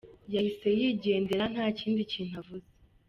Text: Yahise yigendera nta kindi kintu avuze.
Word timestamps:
Yahise 0.33 0.67
yigendera 0.79 1.43
nta 1.53 1.65
kindi 1.79 2.01
kintu 2.11 2.33
avuze. 2.41 2.69